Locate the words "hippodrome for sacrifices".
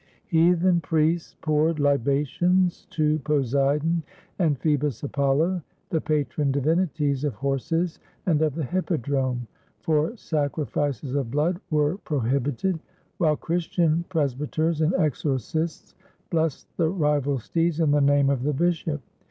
8.65-11.13